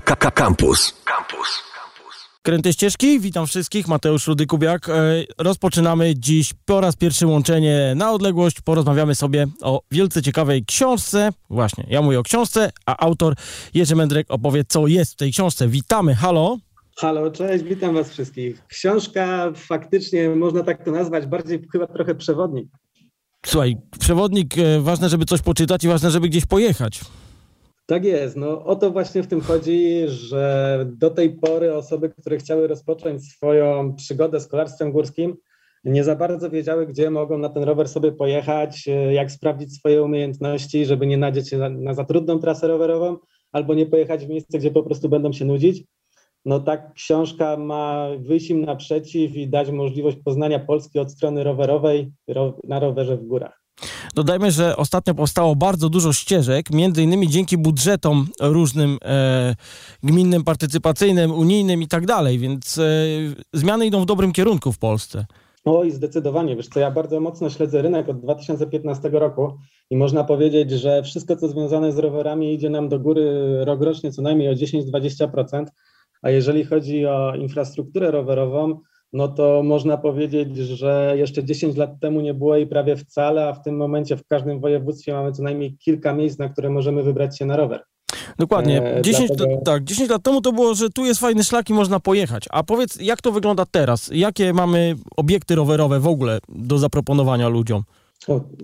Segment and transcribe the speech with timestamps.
[0.00, 0.94] Campus.
[1.04, 1.68] Campus.
[2.42, 4.88] Kręte ścieżki, witam wszystkich, Mateusz Rudy-Kubiak.
[4.88, 8.60] E, rozpoczynamy dziś po raz pierwszy łączenie na odległość.
[8.60, 11.30] Porozmawiamy sobie o wielce ciekawej książce.
[11.50, 13.34] Właśnie, ja mówię o książce, a autor
[13.74, 15.68] Jerzy Mędrek opowie, co jest w tej książce.
[15.68, 16.58] Witamy, halo.
[16.98, 18.66] Halo, cześć, witam was wszystkich.
[18.68, 22.68] Książka faktycznie, można tak to nazwać, bardziej chyba trochę przewodnik.
[23.46, 27.00] Słuchaj, przewodnik, e, ważne, żeby coś poczytać i ważne, żeby gdzieś pojechać.
[27.88, 28.36] Tak jest.
[28.36, 33.32] No, o to właśnie w tym chodzi, że do tej pory osoby, które chciały rozpocząć
[33.32, 35.36] swoją przygodę z kolarstwem górskim,
[35.84, 40.02] nie za bardzo wiedziały, gdzie mogą na ten rower sobie pojechać, e, jak sprawdzić swoje
[40.02, 43.16] umiejętności, żeby nie nadzieć się na, na za trudną trasę rowerową,
[43.52, 45.84] albo nie pojechać w miejsce, gdzie po prostu będą się nudzić.
[46.44, 52.12] No tak książka ma wyjść im naprzeciw i dać możliwość poznania Polski od strony rowerowej
[52.28, 53.67] ro, na rowerze w górach.
[54.14, 59.54] Dodajmy, że ostatnio powstało bardzo dużo ścieżek, między innymi dzięki budżetom różnym e,
[60.02, 62.82] gminnym, partycypacyjnym, unijnym i tak dalej, więc e,
[63.52, 65.26] zmiany idą w dobrym kierunku w Polsce.
[65.64, 66.56] Oj, zdecydowanie.
[66.56, 69.58] Wiesz co, ja bardzo mocno śledzę rynek od 2015 roku
[69.90, 73.30] i można powiedzieć, że wszystko, co związane z rowerami idzie nam do góry
[73.64, 75.64] rok rocznie co najmniej o 10-20%,
[76.22, 78.80] a jeżeli chodzi o infrastrukturę rowerową,
[79.12, 83.52] no to można powiedzieć, że jeszcze 10 lat temu nie było jej prawie wcale, a
[83.52, 87.38] w tym momencie w każdym województwie mamy co najmniej kilka miejsc, na które możemy wybrać
[87.38, 87.82] się na rower.
[88.38, 88.82] Dokładnie.
[88.82, 89.60] E, 10, dlatego...
[89.64, 92.44] tak, 10 lat temu to było, że tu jest fajny szlak i można pojechać.
[92.50, 94.10] A powiedz, jak to wygląda teraz?
[94.12, 97.82] Jakie mamy obiekty rowerowe w ogóle do zaproponowania ludziom?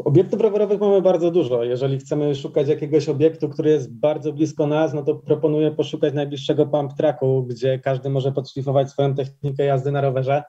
[0.04, 1.64] Obiektów rowerowych mamy bardzo dużo.
[1.64, 6.66] Jeżeli chcemy szukać jakiegoś obiektu, który jest bardzo blisko nas, no to proponuję poszukać najbliższego
[6.66, 10.42] pump tracku, gdzie każdy może podszlifować swoją technikę jazdy na rowerze.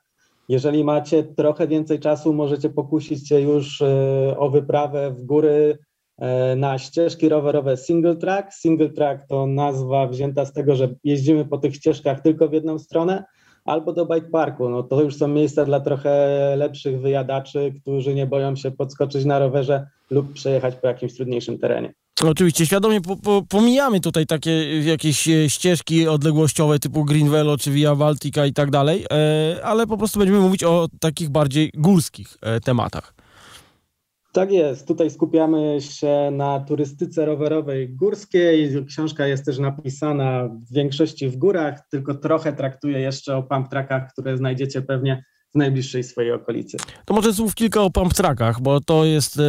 [0.50, 5.78] Jeżeli macie trochę więcej czasu, możecie pokusić się już e, o wyprawę w góry
[6.18, 8.54] e, na ścieżki rowerowe single track.
[8.54, 12.80] Single track to nazwa wzięta z tego, że jeździmy po tych ścieżkach tylko w jedną
[12.80, 13.24] stronę,
[13.66, 14.70] albo do bike parku.
[14.70, 19.40] No to już są miejsca dla trochę lepszych wyjadaczy, którzy nie boją się podskoczyć na
[19.40, 21.94] rowerze lub przejechać po jakimś trudniejszym terenie.
[22.24, 27.72] Oczywiście, świadomie po, po, pomijamy tutaj takie jakieś e, ścieżki odległościowe typu Green Velo czy
[27.72, 32.38] Via Baltica i tak dalej, e, ale po prostu będziemy mówić o takich bardziej górskich
[32.42, 33.14] e, tematach.
[34.36, 34.88] Tak jest.
[34.88, 38.86] Tutaj skupiamy się na turystyce rowerowej górskiej.
[38.86, 44.12] Książka jest też napisana w większości w górach, tylko trochę traktuje jeszcze o pump trackach,
[44.12, 46.78] które znajdziecie pewnie w najbliższej swojej okolicy.
[47.06, 49.42] To może słów kilka o pump trackach, bo to jest e,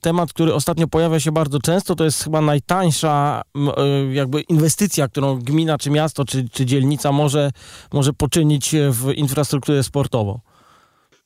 [0.00, 1.94] temat, który ostatnio pojawia się bardzo często.
[1.94, 3.42] To jest chyba najtańsza
[3.76, 7.50] e, jakby inwestycja, którą gmina, czy miasto, czy, czy dzielnica może,
[7.92, 10.40] może poczynić w infrastrukturę sportową.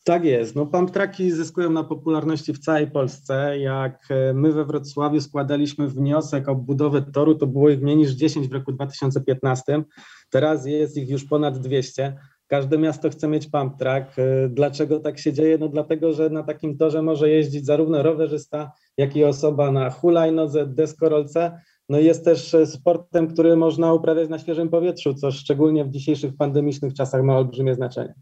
[0.04, 0.56] Tak jest.
[0.56, 3.58] No, pump tracki zyskują na popularności w całej Polsce.
[3.58, 8.10] Jak e, my we Wrocławiu składaliśmy wniosek o budowę toru, to było ich mniej niż
[8.10, 9.82] 10 w roku 2015.
[10.30, 12.16] Teraz jest ich już ponad 200.
[12.46, 14.18] Każde miasto chce mieć pump track.
[14.18, 15.58] E, dlaczego tak się dzieje?
[15.58, 20.66] No dlatego, że na takim torze może jeździć zarówno rowerzysta, jak i osoba na hulajnodze,
[20.66, 25.90] deskorolce, no jest też e, sportem, który można uprawiać na świeżym powietrzu, co szczególnie w
[25.90, 28.14] dzisiejszych pandemicznych czasach ma olbrzymie znaczenie.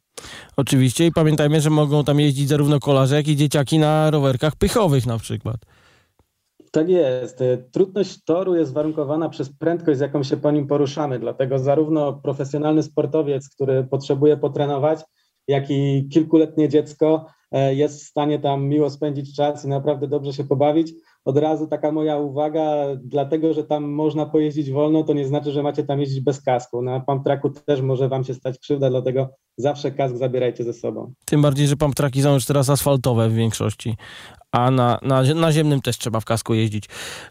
[0.56, 5.06] Oczywiście i pamiętajmy, że mogą tam jeździć zarówno kolarze, jak i dzieciaki na rowerkach pychowych
[5.06, 5.56] na przykład.
[6.70, 7.40] Tak jest.
[7.40, 11.18] E, trudność toru jest warunkowana przez prędkość, z jaką się po nim poruszamy.
[11.18, 15.00] Dlatego zarówno profesjonalny sportowiec, który potrzebuje potrenować,
[15.48, 20.32] jak i kilkuletnie dziecko e, jest w stanie tam miło spędzić czas i naprawdę dobrze
[20.32, 20.92] się pobawić
[21.24, 25.62] od razu taka moja uwaga, dlatego że tam można pojeździć wolno, to nie znaczy, że
[25.62, 26.82] macie tam jeździć bez kasku.
[26.82, 31.12] Na pump tracku też może wam się stać krzywda, dlatego zawsze kask zabierajcie ze sobą.
[31.24, 33.96] Tym bardziej, że pump tracki są już teraz asfaltowe w większości,
[34.52, 36.84] a na, na, na ziemnym też trzeba w kasku jeździć.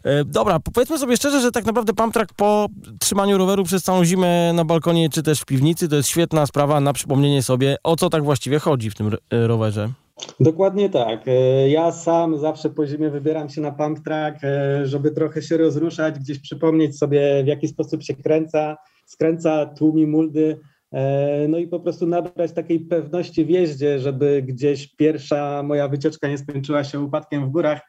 [0.04, 2.66] E, dobra, powiedzmy sobie szczerze, że tak naprawdę pump track po
[3.00, 6.80] trzymaniu roweru przez całą zimę na balkonie czy też w piwnicy to jest świetna sprawa
[6.80, 9.90] na przypomnienie sobie, o co tak właściwie chodzi w tym rowerze.
[10.40, 11.28] Dokładnie tak.
[11.28, 15.56] E, ja sam zawsze po zimie wybieram się na pump track, e, żeby trochę się
[15.56, 20.58] rozruszać, gdzieś przypomnieć sobie, w jaki sposób się kręca, skręca, tłumi muldy,
[20.92, 26.28] e, no i po prostu nabrać takiej pewności w jeździe, żeby gdzieś pierwsza moja wycieczka
[26.28, 27.80] nie skończyła się upadkiem w górach,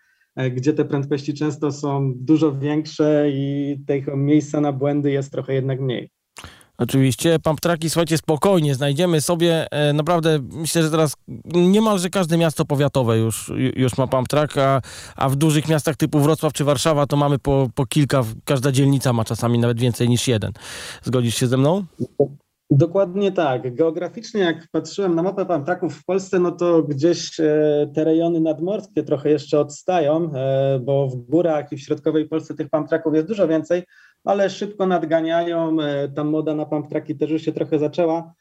[0.52, 5.80] gdzie te prędkości często są dużo większe i tego miejsca na błędy jest trochę jednak
[5.80, 6.13] mniej.
[6.84, 7.60] Oczywiście, pump
[7.90, 11.14] słuchajcie, spokojnie, znajdziemy sobie, e, naprawdę myślę, że teraz
[11.54, 14.82] niemalże każde miasto powiatowe już, już ma pump track, a,
[15.16, 19.14] a w dużych miastach typu Wrocław czy Warszawa to mamy po, po kilka, każda dzielnica
[19.14, 20.52] ma czasami nawet więcej niż jeden.
[21.04, 21.86] Zgodzisz się ze mną?
[22.70, 23.76] Dokładnie tak.
[23.76, 29.04] Geograficznie, jak patrzyłem na mapę pamtraków w Polsce, no to gdzieś e, te rejony nadmorskie
[29.04, 33.48] trochę jeszcze odstają, e, bo w górach i w środkowej Polsce tych pamtraków jest dużo
[33.48, 33.84] więcej,
[34.24, 35.78] ale szybko nadganiają.
[36.16, 38.34] Ta moda na pump tracki też już się trochę zaczęła.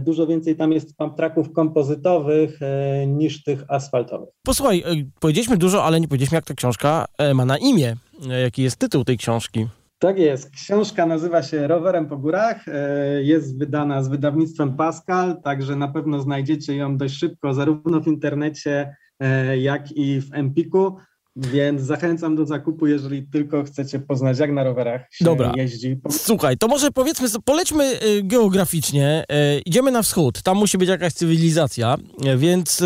[0.00, 2.58] Dużo więcej tam jest pump tracków kompozytowych
[3.06, 4.28] niż tych asfaltowych.
[4.42, 4.84] Posłuchaj,
[5.20, 7.04] powiedzieliśmy dużo, ale nie powiedzieliśmy, jak ta książka
[7.34, 7.96] ma na imię.
[8.42, 9.66] Jaki jest tytuł tej książki?
[9.98, 10.50] Tak jest.
[10.50, 12.68] Książka nazywa się Rowerem po górach.
[12.68, 18.06] E, jest wydana z wydawnictwem Pascal, także na pewno znajdziecie ją dość szybko, zarówno w
[18.06, 20.96] internecie, e, jak i w Empiku.
[21.36, 25.52] Więc zachęcam do zakupu, jeżeli tylko chcecie poznać, jak na rowerach się Dobra.
[25.56, 26.00] jeździ.
[26.10, 29.24] Słuchaj, to może powiedzmy, polećmy y, geograficznie.
[29.58, 31.96] Y, idziemy na wschód, tam musi być jakaś cywilizacja,
[32.34, 32.82] y, więc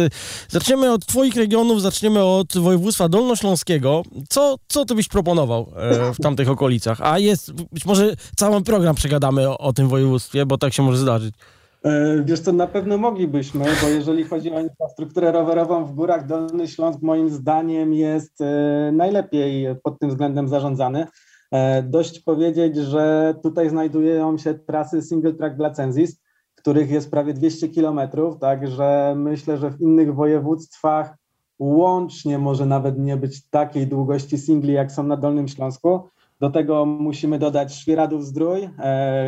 [0.48, 4.02] zaczniemy od twoich regionów, zaczniemy od województwa dolnośląskiego.
[4.28, 5.72] Co, co ty byś proponował
[6.14, 7.00] w tamtych okolicach?
[7.00, 10.98] A jest, być może cały program przegadamy o, o tym województwie, bo tak się może
[10.98, 11.34] zdarzyć.
[11.84, 16.68] E, wiesz co, na pewno moglibyśmy, bo jeżeli chodzi o infrastrukturę rowerową w górach, Dolny
[16.68, 21.06] Śląsk moim zdaniem jest e, najlepiej pod tym względem zarządzany.
[21.50, 26.20] E, dość powiedzieć, że tutaj znajdują się trasy single track dla Cenzis,
[26.54, 31.16] których jest prawie 200 kilometrów, także myślę, że w innych województwach
[31.58, 36.00] łącznie może nawet nie być takiej długości singli, jak są na Dolnym Śląsku.
[36.40, 38.68] Do tego musimy dodać Świeradów-Zdrój,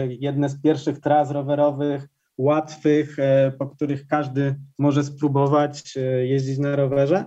[0.09, 2.09] jedne z pierwszych tras rowerowych
[2.39, 7.25] łatwych, e, po których każdy może spróbować e, jeździć na rowerze.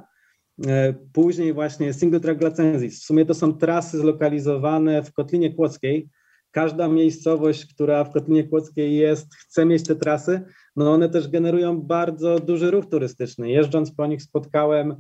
[0.68, 2.50] E, później właśnie single track dla.
[2.90, 6.10] W sumie to są trasy zlokalizowane w Kotlinie Kłodzkiej.
[6.52, 10.42] Każda miejscowość, która w Kotlinie Kłodzkiej jest, chce mieć te trasy,
[10.76, 13.50] no one też generują bardzo duży ruch turystyczny.
[13.50, 14.96] Jeżdżąc po nich spotkałem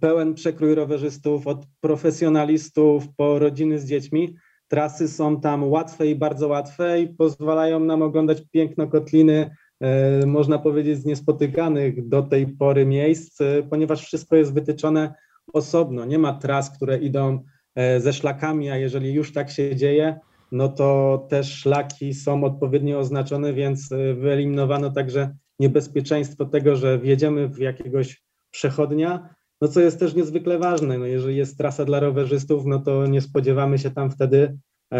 [0.00, 4.36] pełen przekrój rowerzystów, od profesjonalistów po rodziny z dziećmi.
[4.74, 9.50] Trasy są tam łatwe i bardzo łatwe i pozwalają nam oglądać piękno kotliny,
[9.80, 15.14] e, można powiedzieć, z niespotykanych do tej pory miejsc, e, ponieważ wszystko jest wytyczone
[15.52, 16.04] osobno.
[16.04, 17.44] Nie ma tras, które idą
[17.74, 20.18] e, ze szlakami, a jeżeli już tak się dzieje,
[20.52, 27.58] no to te szlaki są odpowiednio oznaczone, więc wyeliminowano także niebezpieczeństwo tego, że wjedziemy w
[27.58, 29.34] jakiegoś przechodnia,
[29.64, 33.20] no co jest też niezwykle ważne, no jeżeli jest trasa dla rowerzystów, no to nie
[33.20, 34.58] spodziewamy się tam wtedy
[34.92, 34.98] e,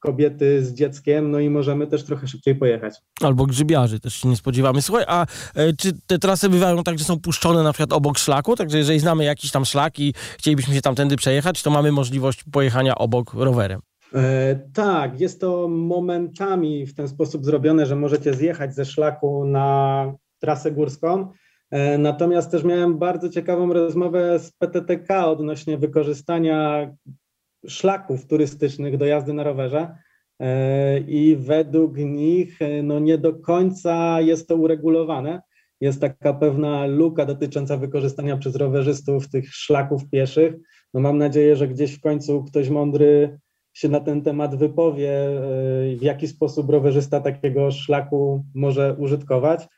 [0.00, 2.94] kobiety z dzieckiem, no i możemy też trochę szybciej pojechać.
[3.20, 4.82] Albo grzybiarzy też się nie spodziewamy.
[4.82, 8.56] Słuchaj, a e, czy te trasy bywają tak, że są puszczone na przykład obok szlaku?
[8.56, 12.94] Także jeżeli znamy jakiś tam szlak i chcielibyśmy się tamtędy przejechać, to mamy możliwość pojechania
[12.94, 13.80] obok rowerem.
[14.14, 20.06] E, tak, jest to momentami w ten sposób zrobione, że możecie zjechać ze szlaku na
[20.38, 21.32] trasę górską,
[21.98, 26.90] natomiast też miałem bardzo ciekawą rozmowę z PTTK odnośnie wykorzystania
[27.66, 29.96] szlaków turystycznych do jazdy na rowerze
[30.40, 35.42] e, i według nich e, no nie do końca jest to uregulowane.
[35.80, 40.54] Jest taka pewna luka dotycząca wykorzystania przez rowerzystów tych szlaków pieszych.
[40.94, 43.38] No mam nadzieję, że gdzieś w końcu ktoś mądry
[43.72, 45.10] się na ten temat wypowie,
[45.98, 49.68] w jaki sposób rowerzysta takiego szlaku może użytkować.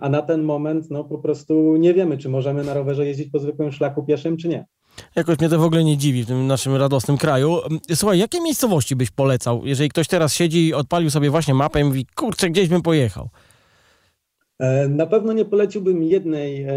[0.00, 3.38] A na ten moment no, po prostu nie wiemy, czy możemy na rowerze jeździć po
[3.38, 4.66] zwykłym szlaku pieszym, czy nie.
[5.16, 7.58] Jakoś mnie to w ogóle nie dziwi w tym naszym radosnym kraju.
[7.94, 11.84] Słuchaj, jakie miejscowości byś polecał, jeżeli ktoś teraz siedzi i odpalił sobie właśnie mapę i
[11.84, 13.28] mówi, kurczę, gdzieś bym pojechał?
[14.58, 16.72] E, na pewno nie poleciłbym jednej e,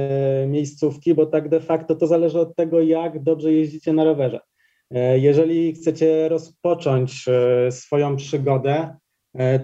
[0.47, 4.39] miejscówki, bo tak de facto to zależy od tego, jak dobrze jeździcie na rowerze.
[4.91, 7.25] E, jeżeli chcecie rozpocząć
[7.69, 9.08] swoją przygodę, E,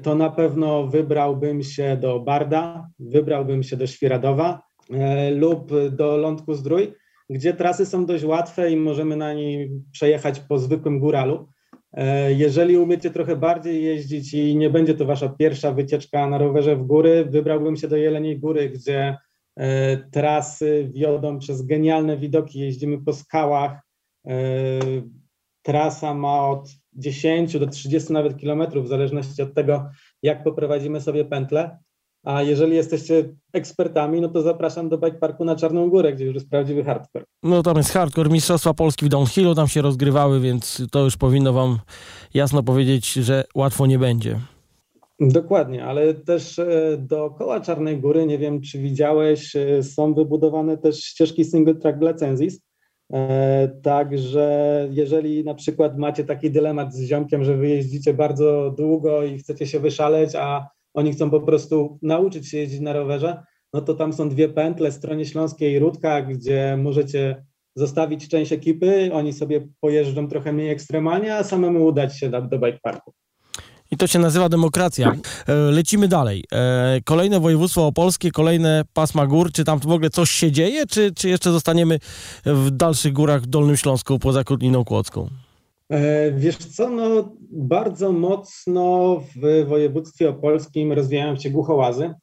[0.02, 6.54] to na pewno wybrałbym się do Barda, wybrałbym się do Świeradowa e, lub do Lądku
[6.54, 6.94] Zdrój,
[7.30, 11.48] gdzie trasy są dość łatwe i możemy na niej przejechać po zwykłym góralu.
[11.94, 16.76] E, jeżeli umiecie trochę bardziej jeździć i nie będzie to wasza pierwsza wycieczka na rowerze
[16.76, 19.18] w góry, wybrałbym się do Jeleniej Góry, gdzie
[20.12, 23.80] trasy wiodą przez genialne widoki, jeździmy po skałach.
[25.66, 29.90] Trasa ma od 10 do 30 nawet kilometrów, w zależności od tego,
[30.24, 31.78] jak poprowadzimy sobie pętlę.
[32.24, 36.36] A jeżeli jesteście ekspertami, no to zapraszam do bike parku na Czarną Górę, gdzie już
[36.36, 37.26] jest prawdziwy hardcore.
[37.44, 38.30] No tam jest hardcore.
[38.30, 41.80] Mistrzostwa Polski w downhillu tam się rozgrywały, więc to już powinno wam
[42.34, 44.40] jasno powiedzieć, że łatwo nie będzie.
[45.20, 51.04] Dokładnie, ale też e, dookoła Czarnej Góry, nie wiem czy widziałeś, e, są wybudowane też
[51.04, 52.14] ścieżki single track dla
[53.84, 59.68] także jeżeli na przykład macie taki dylemat z ziomkiem, że wyjeździcie bardzo długo i chcecie
[59.68, 63.44] się wyszaleć, a oni chcą po prostu nauczyć się jeździć na rowerze,
[63.74, 67.46] no to tam są dwie pętle, stronie śląskiej i Rudka, gdzie możecie
[67.76, 72.60] zostawić część ekipy, oni sobie pojeżdżą trochę mniej ekstremalnie, a samemu udać się do, do
[72.60, 73.14] bike parku.
[73.92, 75.16] I to się nazywa demokracja.
[75.48, 76.44] E, lecimy dalej.
[76.52, 79.52] E, kolejne województwo opolskie, kolejne pasma gór.
[79.52, 82.00] Czy tam w ogóle coś się dzieje, czy, czy jeszcze zostaniemy
[82.46, 85.30] w dalszych górach w Dolnym Śląsku poza Kotliną Kłodzką?
[85.90, 92.14] E, wiesz co, no bardzo mocno w województwie opolskim rozwijają się głuchołazy.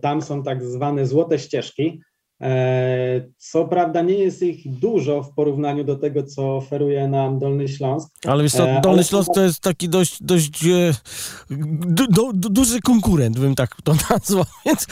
[0.00, 2.00] Tam są tak zwane złote ścieżki.
[2.40, 7.68] E, co prawda nie jest ich dużo w porównaniu do tego, co oferuje nam Dolny
[7.68, 8.08] Śląsk.
[8.26, 10.64] Ale wiesz co, Dolny Śląsk to jest taki dość, dość
[11.50, 14.86] du, du, du, duży konkurent, bym tak to nazwał, więc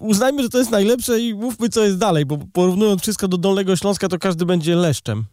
[0.00, 3.76] uznajmy, że to jest najlepsze i mówmy, co jest dalej, bo porównując wszystko do Dolnego
[3.76, 5.24] Śląska, to każdy będzie leszczem.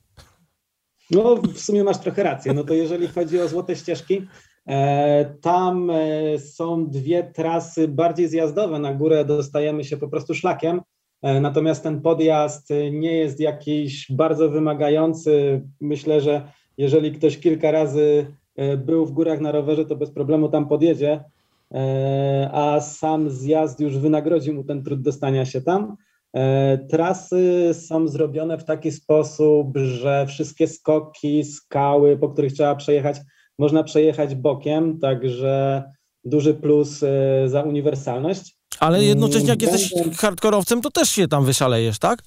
[1.12, 2.54] No, w sumie masz trochę rację.
[2.54, 4.28] No to jeżeli chodzi o złote ścieżki,
[4.68, 8.80] e, tam e, są dwie trasy bardziej zjazdowe.
[8.80, 10.82] Na górę dostajemy się po prostu szlakiem.
[11.22, 15.62] E, natomiast ten podjazd nie jest jakiś bardzo wymagający.
[15.82, 16.42] Myślę, że
[16.78, 18.26] jeżeli ktoś kilka razy
[18.78, 21.24] był w górach na rowerze, to bez problemu tam podjedzie,
[22.52, 25.98] a sam zjazd już wynagrodzi mu ten trud dostania się tam.
[26.34, 33.18] E, trasy są zrobione w taki sposób, że wszystkie skoki, skały, po których trzeba przejechać,
[33.60, 35.84] można przejechać bokiem, także
[36.26, 38.61] duży plus e, za uniwersalność.
[38.80, 42.24] Ale jednocześnie jak jesteś hardkorowcem, to też się tam wyszalejesz, tak?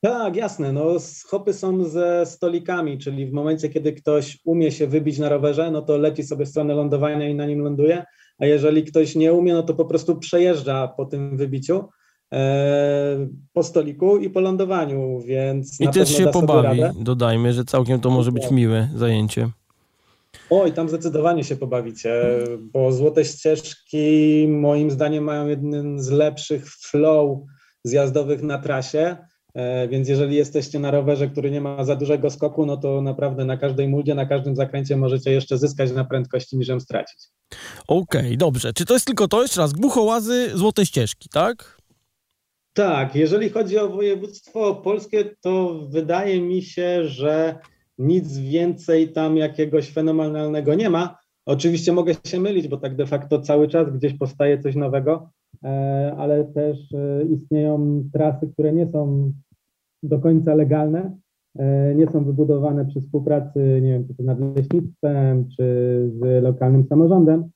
[0.00, 0.72] Tak, jasne.
[0.72, 0.96] No,
[1.26, 5.82] hopy są ze stolikami, czyli w momencie, kiedy ktoś umie się wybić na rowerze, no
[5.82, 8.04] to leci sobie w stronę lądowania i na nim ląduje,
[8.38, 11.88] a jeżeli ktoś nie umie, no to po prostu przejeżdża po tym wybiciu.
[12.32, 18.10] E, po stoliku i po lądowaniu, więc I też się pobawi, dodajmy, że całkiem to
[18.10, 19.50] może być miłe zajęcie.
[20.56, 22.24] Oj, tam zdecydowanie się pobawicie,
[22.60, 27.38] bo Złote Ścieżki moim zdaniem mają jeden z lepszych flow
[27.84, 29.16] zjazdowych na trasie,
[29.54, 33.44] e, więc jeżeli jesteście na rowerze, który nie ma za dużego skoku, no to naprawdę
[33.44, 37.18] na każdej muldzie, na każdym zakręcie możecie jeszcze zyskać na prędkości niż ją stracić.
[37.88, 38.72] Okej, okay, dobrze.
[38.72, 39.42] Czy to jest tylko to?
[39.42, 41.78] Jeszcze raz, Gbuchołazy, Złote Ścieżki, tak?
[42.72, 47.58] Tak, jeżeli chodzi o województwo polskie, to wydaje mi się, że
[47.98, 51.18] nic więcej tam jakiegoś fenomenalnego nie ma.
[51.46, 55.30] Oczywiście mogę się mylić, bo tak de facto cały czas gdzieś powstaje coś nowego,
[55.64, 59.32] e, ale też e, istnieją trasy, które nie są
[60.02, 61.16] do końca legalne,
[61.58, 65.64] e, nie są wybudowane przy współpracy, nie wiem, czy to nad leśnictwem, czy
[66.20, 67.50] z lokalnym samorządem.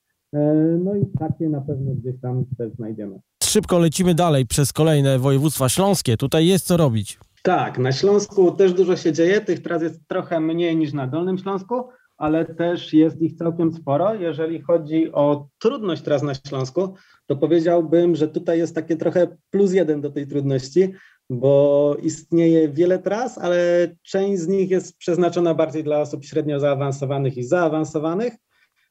[0.85, 5.69] No i takie na pewno gdzieś tam też znajdziemy szybko lecimy dalej przez kolejne województwa
[5.69, 6.17] śląskie.
[6.17, 7.19] Tutaj jest co robić.
[7.49, 9.41] Tak, na Śląsku też dużo się dzieje.
[9.41, 14.15] Tych tras jest trochę mniej niż na Dolnym Śląsku, ale też jest ich całkiem sporo.
[14.15, 16.95] Jeżeli chodzi o trudność tras na Śląsku,
[17.27, 20.93] to powiedziałbym, że tutaj jest takie trochę plus jeden do tej trudności,
[21.31, 27.37] bo istnieje wiele tras, ale część z nich jest przeznaczona bardziej dla osób średnio zaawansowanych
[27.37, 28.33] i zaawansowanych,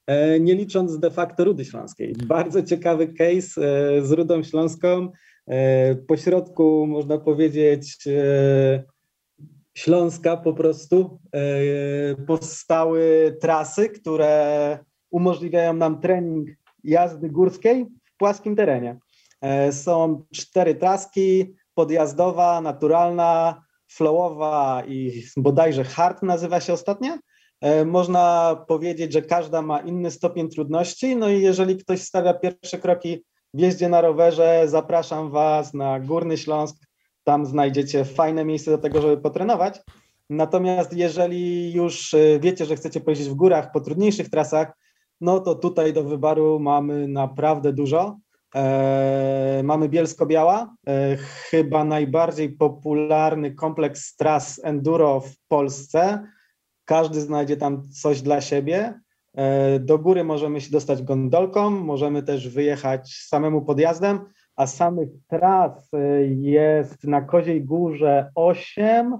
[0.08, 2.16] E, nie licząc de facto Rudy Śląskiej.
[2.26, 5.12] Bardzo ciekawy case e, z Rudą Śląską.
[5.48, 7.98] E, po środku, można powiedzieć,
[9.74, 11.20] Śląska po prostu
[12.28, 14.80] powstały trasy, które
[15.12, 16.50] umożliwiają nam trening
[16.84, 19.00] jazdy górskiej w płaskim terenie.
[19.72, 23.62] Są cztery traski, podjazdowa, naturalna,
[23.92, 27.20] flowowa i bodajże hard nazywa się ostatnia.
[27.62, 31.16] E, można powiedzieć, że każda ma inny stopień trudności.
[31.16, 33.24] No i jeżeli ktoś stawia pierwsze kroki
[33.54, 36.76] w jeździe na rowerze, zapraszam Was na Górny Śląsk.
[37.24, 39.80] Tam znajdziecie fajne miejsce do tego, żeby potrenować.
[40.30, 44.72] Natomiast jeżeli już e, wiecie, że chcecie pojeździć w górach po trudniejszych trasach,
[45.22, 48.18] no to tutaj do wyboru mamy naprawdę dużo.
[48.56, 56.28] E, mamy Bielsko-Biała, e, chyba najbardziej popularny kompleks tras enduro w Polsce.
[56.86, 59.00] Każdy znajdzie tam coś dla siebie.
[59.38, 64.20] E, do góry możemy się dostać gondolką, możemy też wyjechać samemu podjazdem,
[64.56, 69.18] a samych tras e, jest na Koziej Górze 8,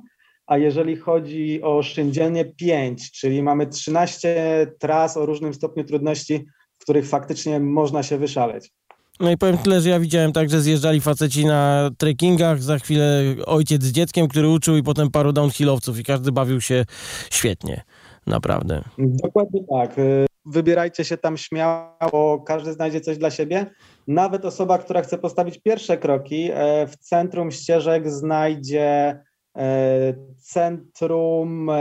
[0.48, 6.46] a jeżeli chodzi o Szyndzielnie 5, czyli mamy 13 tras o różnym stopniu trudności,
[6.80, 8.72] w których faktycznie można się wyszaleć.
[9.20, 13.24] No i powiem tyle, że ja widziałem tak, że zjeżdżali faceci na trekkingach, za chwilę
[13.46, 16.86] ojciec z dzieckiem, który uczył i potem paru downhillowców i każdy bawił się
[17.30, 17.84] świetnie,
[18.28, 18.82] naprawdę.
[18.98, 20.00] Dokładnie tak.
[20.00, 23.66] Y, wybierajcie się tam śmiało, każdy znajdzie coś dla siebie.
[24.08, 29.20] Nawet osoba, która chce postawić pierwsze kroki, e, w centrum ścieżek znajdzie
[29.58, 31.72] e, centrum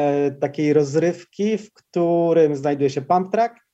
[0.41, 3.66] takiej rozrywki, w którym znajduje się pump track,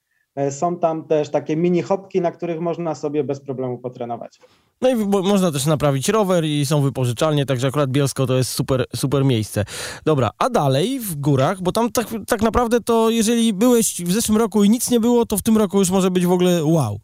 [0.50, 4.38] są tam też takie mini hopki, na których można sobie bez problemu potrenować.
[4.80, 8.84] No i można też naprawić rower i są wypożyczalnie, także akurat Bielsko to jest super,
[8.96, 9.64] super miejsce.
[10.04, 14.38] Dobra, a dalej w górach, bo tam tak, tak naprawdę to jeżeli byłeś w zeszłym
[14.38, 16.98] roku i nic nie było, to w tym roku już może być w ogóle wow.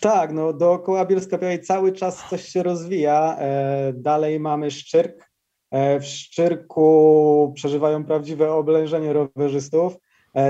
[0.00, 3.36] Tak, no dookoła Bielska Białej cały czas coś się rozwija.
[3.38, 5.28] E, dalej mamy Szczyrk,
[5.72, 9.96] W Szczyrku przeżywają prawdziwe oblężenie rowerzystów.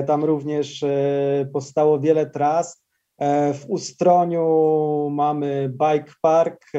[0.07, 0.85] Tam również
[1.53, 2.85] powstało wiele tras.
[3.55, 6.73] W Ustroniu mamy bike park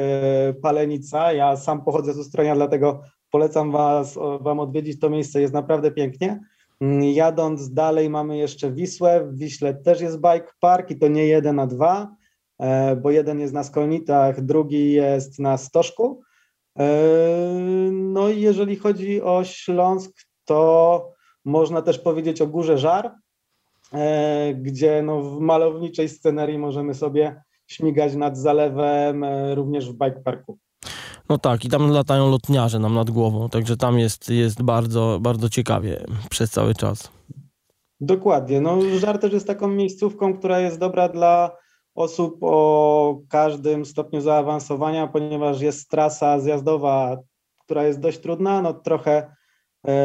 [0.62, 1.32] Palenica.
[1.32, 6.40] Ja sam pochodzę z Ustronia, dlatego polecam was, Wam odwiedzić to miejsce, jest naprawdę pięknie.
[6.80, 11.26] Mm, jadąc dalej mamy jeszcze Wisłę, w Wiśle też jest bike park i to nie
[11.26, 12.16] jeden, a dwa,
[12.58, 16.22] e, bo jeden jest na Skolnitach, drugi jest na Stożku.
[16.78, 16.88] E,
[17.92, 20.12] no i jeżeli chodzi o Śląsk,
[20.44, 21.12] to
[21.44, 23.14] można też powiedzieć o Górze Żar,
[23.92, 30.58] e, gdzie no w malowniczej scenerii możemy sobie śmigać nad zalewem, również w bike parku.
[31.28, 35.48] No tak, i tam latają lotniarze nam nad głową, także tam jest, jest bardzo, bardzo
[35.48, 37.10] ciekawie przez cały czas.
[38.00, 38.60] Dokładnie.
[38.60, 41.56] No, Żar też jest taką miejscówką, która jest dobra dla
[41.94, 47.16] osób o każdym stopniu zaawansowania, ponieważ jest trasa zjazdowa,
[47.64, 48.62] która jest dość trudna.
[48.62, 49.36] No, trochę e,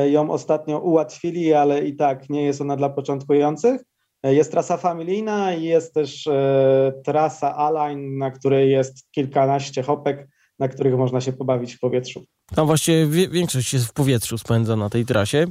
[0.05, 3.81] ją ostatnio ułatwili, ale i tak nie jest ona dla początkujących.
[4.23, 10.27] E, jest trasa familijna i jest też e, trasa Align, na której jest kilkanaście hopek
[10.59, 12.25] na których można się pobawić w powietrzu.
[12.55, 15.45] Tam właściwie większość jest w powietrzu spędza na tej trasie.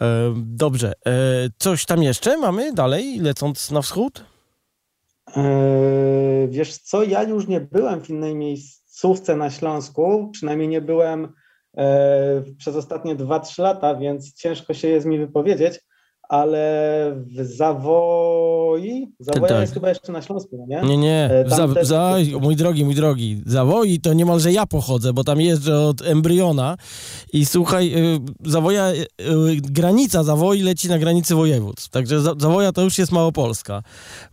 [0.00, 0.92] E, dobrze.
[1.06, 1.12] E,
[1.58, 4.24] coś tam jeszcze mamy dalej, lecąc na wschód?
[5.36, 11.24] E, wiesz co, ja już nie byłem w innej miejscówce na Śląsku, przynajmniej nie byłem
[11.24, 11.28] e,
[12.58, 15.80] przez ostatnie 2-3 lata, więc ciężko się jest mi wypowiedzieć,
[16.30, 19.60] ale w Zawoi, Zawoja tak.
[19.60, 20.88] jest chyba jeszcze na Śląsku, no nie?
[20.88, 21.86] Nie, nie, e, za, też...
[21.86, 26.76] za, mój drogi, mój drogi, Zawoi to niemalże ja pochodzę, bo tam jeżdżę od embriona
[27.32, 28.18] i słuchaj, y,
[28.50, 29.06] Zawoja, y, y,
[29.60, 33.82] granica Zawoi leci na granicy województw, także Zawoja to już jest Małopolska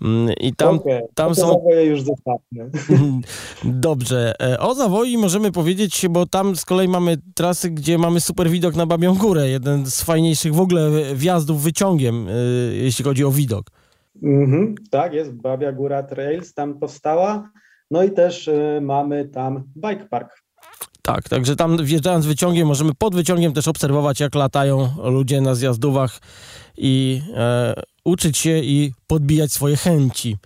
[0.02, 1.02] mm, i tam, okay.
[1.16, 1.48] tam są...
[1.48, 2.72] Zawoje już zostawmy.
[3.64, 8.50] Dobrze, e, o Zawoi możemy powiedzieć, bo tam z kolei mamy trasy, gdzie mamy super
[8.50, 13.26] widok na Babią Górę, jeden z fajniejszych w ogóle wjazdów, wyciągów pociągiem, y, jeśli chodzi
[13.26, 13.66] o widok.
[14.24, 17.50] Mhm, tak, jest Babia Góra Trails, tam powstała.
[17.92, 20.44] No i też y, mamy tam bike park.
[21.02, 26.20] Tak, także tam wjeżdżając wyciągiem, możemy pod wyciągiem też obserwować, jak latają ludzie na zjazdówach
[26.78, 27.74] i e,
[28.06, 30.38] uczyć się i podbijać swoje chęci.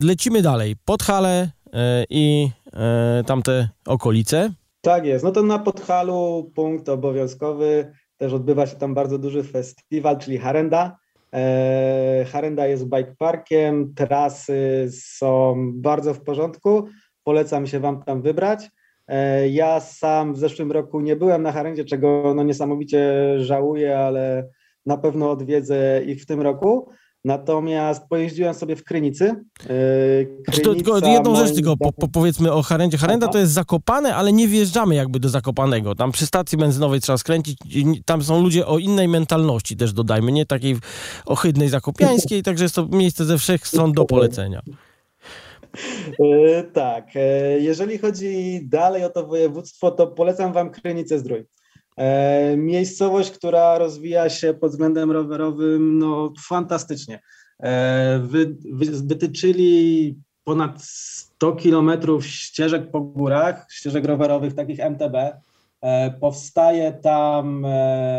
[0.00, 0.76] Lecimy dalej.
[0.84, 4.52] Podhale e, i e, tamte okolice.
[4.80, 5.24] Tak jest.
[5.24, 10.96] No to na Podhalu punkt obowiązkowy też odbywa się tam bardzo duży festiwal, czyli Harenda.
[11.34, 16.84] E, Harenda jest bike parkiem, trasy są bardzo w porządku.
[17.24, 18.70] Polecam się Wam tam wybrać.
[19.08, 24.48] E, ja sam w zeszłym roku nie byłem na Harendzie, czego no niesamowicie żałuję, ale
[24.86, 26.90] na pewno odwiedzę ich w tym roku.
[27.24, 29.34] Natomiast pojeździłem sobie w Krynicy.
[30.46, 32.98] Krynica, tylko jedną rzecz tylko po, po, powiedzmy o Harendzie.
[32.98, 35.94] Harenda to jest Zakopane, ale nie wjeżdżamy jakby do Zakopanego.
[35.94, 37.58] Tam przy stacji benzynowej trzeba skręcić.
[38.04, 40.76] Tam są ludzie o innej mentalności też dodajmy, nie takiej
[41.26, 44.62] ohydnej zakopiańskiej, także jest to miejsce ze wszech stron do polecenia.
[46.18, 47.14] Yy, tak.
[47.14, 51.44] Yy, jeżeli chodzi dalej o to województwo, to polecam Wam Krynicę Zdrój.
[51.98, 57.20] E, miejscowość, która rozwija się pod względem rowerowym no, fantastycznie.
[57.62, 58.56] E, wy,
[59.04, 65.14] wytyczyli ponad 100 kilometrów ścieżek po górach, ścieżek rowerowych, takich MTB.
[65.80, 67.66] E, powstaje tam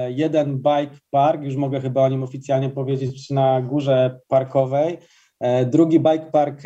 [0.09, 4.97] jeden bike park, już mogę chyba o nim oficjalnie powiedzieć, na górze parkowej.
[5.65, 6.61] Drugi bike park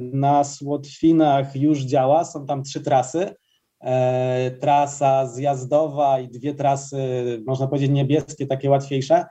[0.00, 3.34] na Słotwinach już działa, są tam trzy trasy.
[3.84, 6.98] E, trasa zjazdowa i dwie trasy,
[7.46, 9.24] można powiedzieć, niebieskie, takie łatwiejsze.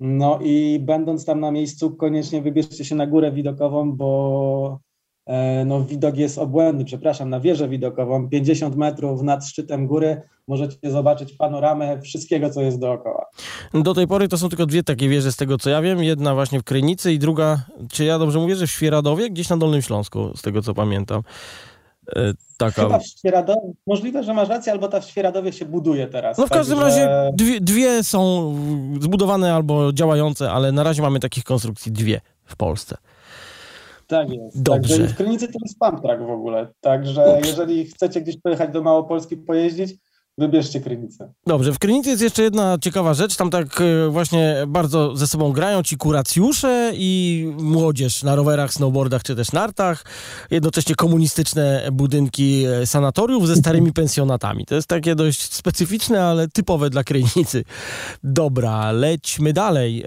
[0.00, 4.80] No i będąc tam na miejscu, koniecznie wybierzcie się na górę widokową, bo
[5.26, 10.90] e, no, widok jest obłędny, przepraszam, na wieżę widokową, 50 metrów nad szczytem góry, możecie
[10.90, 13.26] zobaczyć panoramę wszystkiego, co jest dookoła.
[13.74, 16.34] Do tej pory to są tylko dwie takie wieże, z tego co ja wiem, jedna
[16.34, 19.82] właśnie w Krynicy i druga, czy ja dobrze mówię, że w Świeradowie, gdzieś na Dolnym
[19.82, 21.22] Śląsku, z tego co pamiętam.
[22.16, 22.82] E, taka...
[22.82, 26.38] Chyba w Świeradowie, możliwe, że masz rację, albo ta w Świeradowie się buduje teraz.
[26.38, 28.54] No w każdym razie dwie, dwie, są
[29.00, 32.96] zbudowane albo działające, ale na razie mamy takich konstrukcji dwie w Polsce.
[34.06, 34.62] Tak jest.
[34.62, 34.96] Dobrze.
[34.96, 36.68] Także w Krynicy to jest pump track w ogóle.
[36.80, 37.48] Także Ups.
[37.48, 39.94] jeżeli chcecie gdzieś pojechać do Małopolski pojeździć,
[40.38, 41.32] Wybierzcie Krynicę.
[41.46, 43.36] Dobrze, w Krynicy jest jeszcze jedna ciekawa rzecz.
[43.36, 49.22] Tam tak e, właśnie bardzo ze sobą grają ci kuracjusze i młodzież na rowerach, snowboardach
[49.22, 50.04] czy też nartach.
[50.50, 54.66] Jednocześnie komunistyczne budynki e, sanatoriów ze starymi pensjonatami.
[54.66, 57.64] To jest takie dość specyficzne, ale typowe dla Krynicy.
[58.24, 60.02] Dobra, lećmy dalej.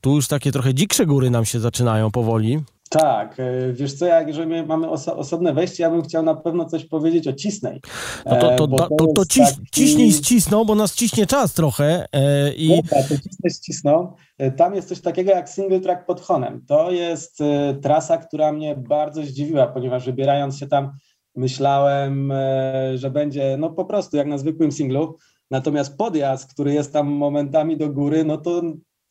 [0.00, 2.60] tu już takie trochę dziksze góry nam się zaczynają powoli.
[2.90, 6.64] Tak, e, wiesz co, jak jeżeli mamy oso osobne wejście, ja bym chciał na pewno
[6.64, 7.80] coś powiedzieć o Cisnej.
[8.26, 9.66] No to, to, to, to, to ciś, taki...
[9.72, 12.06] ciśnij ścisną, bo nas ciśnie czas trochę.
[12.12, 12.82] E, i...
[12.82, 14.12] To ciśnij ścisną.
[14.38, 16.64] E, tam jest coś takiego jak single track pod Honem.
[16.66, 20.90] To jest e, trasa, która mnie bardzo zdziwiła, ponieważ wybierając się tam
[21.36, 25.16] myślałem, e, że będzie no po prostu jak na zwykłym singlu,
[25.50, 28.62] natomiast podjazd, który jest tam momentami do góry, no to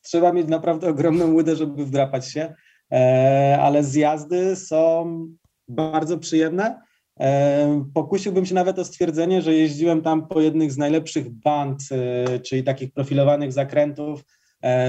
[0.02, 2.54] trzeba mieć naprawdę ogromną łydę, żeby wdrapać się.
[2.92, 5.20] E, ale zjazdy są
[5.68, 6.82] bardzo przyjemne.
[7.20, 12.40] E, pokusiłbym się nawet o stwierdzenie, że jeździłem tam po jednych z najlepszych band, e,
[12.40, 14.24] czyli takich profilowanych zakrętów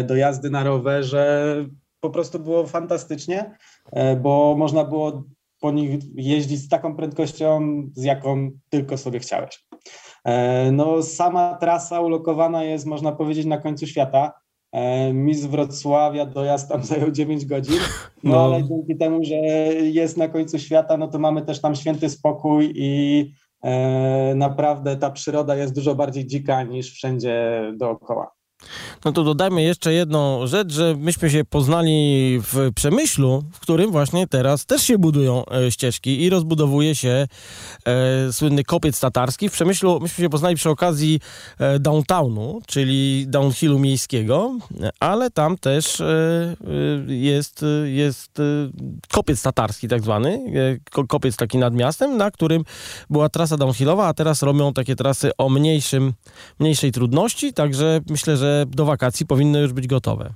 [0.05, 1.55] do jazdy na rowerze.
[2.01, 3.57] Po prostu było fantastycznie,
[4.21, 5.25] bo można było
[5.61, 7.61] po nich jeździć z taką prędkością,
[7.95, 9.67] z jaką tylko sobie chciałeś.
[10.73, 14.33] No, sama trasa ulokowana jest, można powiedzieć, na końcu świata.
[14.73, 17.79] E, mi z Wrocławia dojazd tam zajął 9 godzin,
[18.23, 19.35] no, no, ale dzięki temu, że
[19.75, 25.11] jest na końcu świata, no to mamy też tam święty spokój i e, naprawdę ta
[25.11, 28.36] przyroda jest dużo bardziej dzika niż wszędzie dookoła.
[29.05, 34.27] No to dodajmy jeszcze jedną rzecz, że myśmy się poznali w Przemyślu, w którym właśnie
[34.27, 37.27] teraz też się budują e, ścieżki i rozbudowuje się
[37.85, 39.49] e, słynny kopiec tatarski.
[39.49, 41.21] W Przemyślu myśmy się poznali przy okazji
[41.59, 44.57] e, downtownu, czyli downhillu miejskiego,
[45.01, 46.07] ale tam też e,
[47.09, 48.39] e jest, jest
[49.09, 50.41] kopiec tatarski tak zwany,
[51.09, 52.65] kopiec taki nad miastem, na którym
[53.11, 56.13] była trasa downhillowa, a teraz robią takie trasy o mniejszym,
[56.59, 60.33] mniejszej trudności, także myślę, że do wakacji powinny już być gotowe.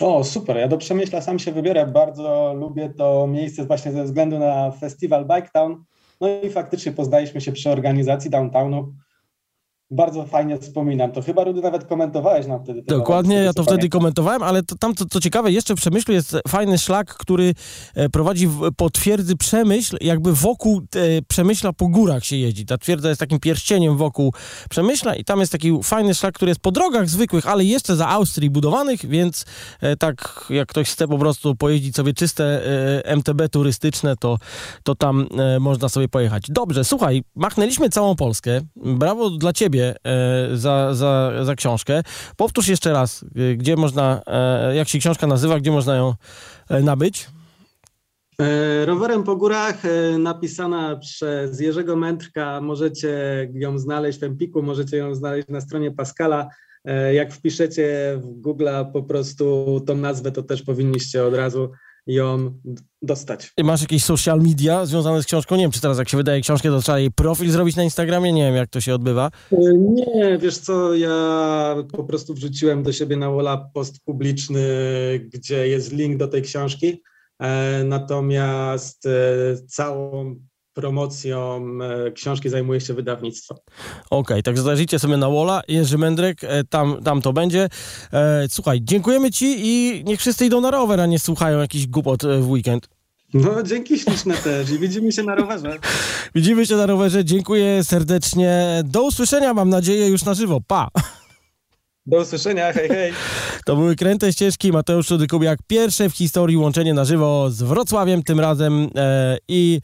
[0.00, 0.56] O, super.
[0.56, 1.86] Ja do Przemyśla sam się wybiorę.
[1.86, 5.84] Bardzo lubię to miejsce właśnie ze względu na festiwal Bike Town.
[6.20, 8.94] No i faktycznie poznaliśmy się przy organizacji downtownu
[9.90, 11.12] bardzo fajnie wspominam.
[11.12, 12.82] To chyba, Rudy, nawet komentowałeś nam wtedy.
[12.82, 16.36] Dokładnie, ja to wtedy komentowałem, ale to, tam, co, co ciekawe, jeszcze w Przemyślu jest
[16.48, 17.54] fajny szlak, który
[17.94, 22.66] e, prowadzi po twierdzy Przemyśl, jakby wokół e, Przemyśla po górach się jeździ.
[22.66, 24.32] Ta twierdza jest takim pierścieniem wokół
[24.70, 28.08] Przemyśla i tam jest taki fajny szlak, który jest po drogach zwykłych, ale jeszcze za
[28.08, 29.44] Austrii budowanych, więc
[29.80, 32.62] e, tak jak ktoś chce po prostu pojeździć sobie czyste
[33.04, 34.38] MTB turystyczne, to,
[34.82, 35.28] to tam
[35.60, 36.44] można sobie pojechać.
[36.48, 38.60] Dobrze, słuchaj, machnęliśmy całą Polskę.
[38.76, 42.02] Brawo dla ciebie ciebie e, za, za, za książkę.
[42.36, 46.14] Powtórz jeszcze raz, e, gdzie można, e, jak się książka nazywa, gdzie można ją
[46.82, 47.26] nabyć?
[48.84, 49.82] Rowerem po górach,
[50.18, 52.60] napisana przez Jerzego Mędrka.
[52.60, 53.08] Możecie
[53.54, 56.48] ją znaleźć w Empiku, możecie ją znaleźć na stronie Pascala.
[57.12, 61.70] Jak wpiszecie w Google po prostu tą nazwę, to też powinniście od razu
[62.06, 62.60] ją
[63.02, 63.52] dostać.
[63.64, 65.56] Masz jakieś social media związane z książką?
[65.56, 68.32] Nie wiem, czy teraz jak się wydaje książkę, to trzeba jej profil zrobić na Instagramie?
[68.32, 69.30] Nie wiem, jak to się odbywa.
[69.52, 74.60] E, nie, wiesz co, ja po prostu wrzuciłem do siebie na Wola post publiczny,
[75.34, 77.02] gdzie jest link do tej książki,
[77.38, 80.36] e, natomiast e, całą
[80.76, 81.68] promocją
[82.06, 83.54] e, książki zajmuje się wydawnictwo.
[83.54, 83.64] Okej,
[84.10, 87.68] okay, także zajrzyjcie sobie na Wola, Jerzy Mędrek, e, tam, tam to będzie.
[88.12, 92.22] E, słuchaj, dziękujemy Ci i niech wszyscy idą na rower, a nie słuchają jakichś głupot
[92.40, 92.88] w weekend.
[93.34, 95.78] No, dzięki śliczne też i widzimy się na rowerze.
[96.34, 98.82] widzimy się na rowerze, dziękuję serdecznie.
[98.84, 100.60] Do usłyszenia, mam nadzieję, już na żywo.
[100.66, 100.88] Pa!
[102.06, 103.12] Do usłyszenia, hej, hej.
[103.64, 108.40] To były Kręte Ścieżki, Mateusz Czudykubiak, pierwsze w historii łączenie na żywo z Wrocławiem tym
[108.40, 109.80] razem e, i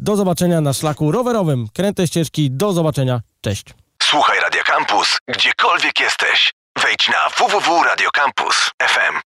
[0.00, 1.66] do zobaczenia na szlaku rowerowym.
[1.74, 3.20] Kręte ścieżki, do zobaczenia.
[3.40, 3.64] Cześć.
[4.02, 6.52] Słuchaj Radio Campus, gdziekolwiek jesteś.
[6.82, 9.14] Wejdź na www.radiocampus.fm.